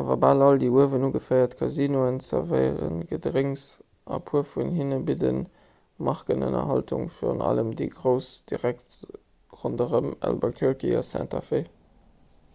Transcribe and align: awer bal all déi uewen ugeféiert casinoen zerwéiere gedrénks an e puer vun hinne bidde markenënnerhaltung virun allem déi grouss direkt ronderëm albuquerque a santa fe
awer 0.00 0.16
bal 0.22 0.38
all 0.46 0.56
déi 0.62 0.70
uewen 0.76 1.04
ugeféiert 1.08 1.52
casinoen 1.60 2.16
zerwéiere 2.28 2.88
gedrénks 3.12 3.66
an 4.16 4.24
e 4.24 4.26
puer 4.30 4.48
vun 4.54 4.72
hinne 4.80 4.98
bidde 5.12 5.30
markenënnerhaltung 6.10 7.08
virun 7.20 7.46
allem 7.52 7.72
déi 7.84 7.88
grouss 8.02 8.32
direkt 8.54 9.00
ronderëm 9.62 10.10
albuquerque 10.32 10.92
a 11.04 11.08
santa 11.14 11.46
fe 11.52 11.62